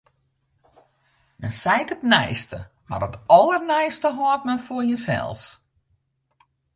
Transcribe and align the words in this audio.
Men 1.43 1.51
seit 1.57 1.91
it 1.95 2.05
neiste, 2.13 2.59
mar 2.89 3.05
it 3.07 3.15
alderneiste 3.37 4.09
hâldt 4.17 4.47
men 4.47 4.63
foar 4.65 4.85
jinsels. 4.89 5.41